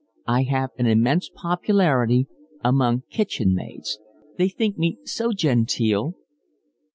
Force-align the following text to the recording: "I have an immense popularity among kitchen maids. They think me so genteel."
"I 0.25 0.41
have 0.49 0.71
an 0.79 0.87
immense 0.87 1.29
popularity 1.31 2.25
among 2.63 3.03
kitchen 3.11 3.53
maids. 3.53 3.99
They 4.35 4.49
think 4.49 4.75
me 4.75 4.97
so 5.03 5.31
genteel." 5.31 6.15